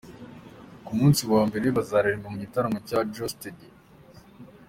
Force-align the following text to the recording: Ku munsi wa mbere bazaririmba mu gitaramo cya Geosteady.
Ku 0.85 0.91
munsi 0.99 1.21
wa 1.31 1.41
mbere 1.49 1.65
bazaririmba 1.77 2.27
mu 2.33 2.37
gitaramo 2.43 2.77
cya 2.89 2.99
Geosteady. 3.13 3.67